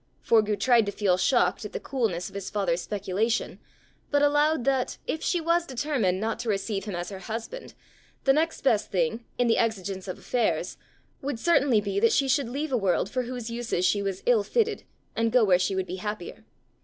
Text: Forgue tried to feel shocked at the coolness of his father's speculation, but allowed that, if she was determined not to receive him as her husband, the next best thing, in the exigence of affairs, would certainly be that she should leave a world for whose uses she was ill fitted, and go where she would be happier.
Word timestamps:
Forgue 0.23 0.59
tried 0.59 0.87
to 0.87 0.91
feel 0.91 1.15
shocked 1.15 1.63
at 1.63 1.73
the 1.73 1.79
coolness 1.79 2.27
of 2.27 2.33
his 2.33 2.49
father's 2.49 2.81
speculation, 2.81 3.59
but 4.09 4.23
allowed 4.23 4.63
that, 4.63 4.97
if 5.05 5.21
she 5.21 5.39
was 5.39 5.67
determined 5.67 6.19
not 6.19 6.39
to 6.39 6.49
receive 6.49 6.85
him 6.85 6.95
as 6.95 7.09
her 7.09 7.19
husband, 7.19 7.75
the 8.23 8.33
next 8.33 8.61
best 8.61 8.89
thing, 8.89 9.23
in 9.37 9.45
the 9.45 9.59
exigence 9.59 10.07
of 10.07 10.17
affairs, 10.17 10.75
would 11.21 11.37
certainly 11.37 11.79
be 11.81 11.99
that 11.99 12.11
she 12.13 12.27
should 12.27 12.49
leave 12.49 12.71
a 12.71 12.77
world 12.77 13.11
for 13.11 13.21
whose 13.21 13.51
uses 13.51 13.85
she 13.85 14.01
was 14.01 14.23
ill 14.25 14.41
fitted, 14.41 14.85
and 15.15 15.31
go 15.31 15.43
where 15.43 15.59
she 15.59 15.75
would 15.75 15.85
be 15.85 15.97
happier. 15.97 16.45